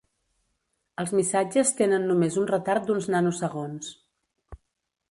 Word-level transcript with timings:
Els 1.03 1.13
missatges 1.19 1.75
tenen 1.81 2.09
només 2.13 2.39
un 2.45 2.49
retard 2.53 2.89
d'uns 2.89 3.13
nanosegons. 3.17 3.95